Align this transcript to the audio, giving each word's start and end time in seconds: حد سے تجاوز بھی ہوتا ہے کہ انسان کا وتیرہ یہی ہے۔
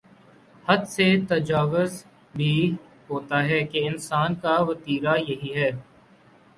حد 0.65 0.83
سے 0.87 1.05
تجاوز 1.29 2.03
بھی 2.35 2.53
ہوتا 3.09 3.43
ہے 3.43 3.63
کہ 3.63 3.87
انسان 3.87 4.35
کا 4.35 4.59
وتیرہ 4.61 5.15
یہی 5.19 5.53
ہے۔ 5.55 5.69